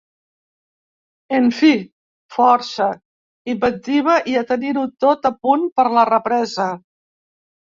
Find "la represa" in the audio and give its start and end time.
5.99-6.71